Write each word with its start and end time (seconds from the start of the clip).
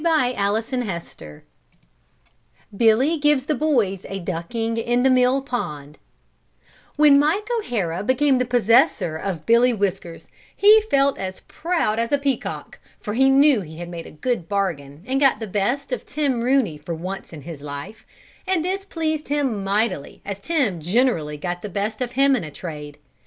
Billy 2.75 3.17
Gives 3.19 3.45
the 3.45 3.53
Boys 3.53 4.03
a 4.09 4.19
Ducking 4.19 4.77
in 4.77 5.03
the 5.03 5.11
Mill 5.11 5.43
Pond 5.43 5.99
When 6.95 7.19
Mike 7.19 7.47
O'Hara 7.59 8.01
became 8.03 8.39
the 8.39 8.45
possessor 8.45 9.15
of 9.15 9.45
Billy 9.45 9.73
Whiskers 9.73 10.27
he 10.55 10.81
felt 10.89 11.19
as 11.19 11.41
proud 11.41 11.99
as 11.99 12.11
a 12.11 12.17
peacock, 12.17 12.79
for 12.99 13.13
he 13.13 13.29
knew 13.29 13.61
he 13.61 13.77
had 13.77 13.89
made 13.89 14.07
a 14.07 14.11
good 14.11 14.49
bargain 14.49 15.03
and 15.05 15.19
got 15.19 15.39
the 15.39 15.45
best 15.45 15.91
of 15.91 16.03
Tim 16.03 16.41
Rooney 16.41 16.79
for 16.79 16.95
once 16.95 17.31
in 17.31 17.43
his 17.43 17.61
life, 17.61 18.03
and 18.47 18.65
this 18.65 18.85
pleased 18.85 19.27
him 19.27 19.63
mightily 19.63 20.23
as 20.25 20.39
Tim 20.39 20.81
generally 20.81 21.37
got 21.37 21.61
the 21.61 21.69
best 21.69 22.01
of 22.01 22.13
him 22.13 22.35
in 22.35 22.43
a 22.43 22.49
trade. 22.49 22.97